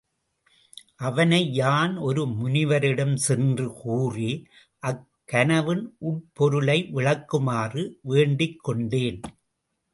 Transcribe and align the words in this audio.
அவனை 0.97 1.39
யான் 1.53 1.93
ஒரு 1.97 2.23
முனிவரிடம் 2.39 3.13
சென்று 3.15 3.67
கூறி 3.73 4.31
அக் 4.83 5.05
கனவின் 5.25 5.85
உட்பொருளை 6.09 6.79
விளக்குமாறு 6.91 7.83
வேண்டிக்கொண்டேன். 8.09 9.21